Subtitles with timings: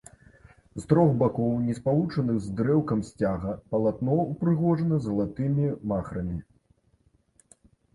[0.81, 6.37] З трох бакоў, не спалучаных з дрэўкам сцяга, палатно ўпрыгожана залатымі махрамі.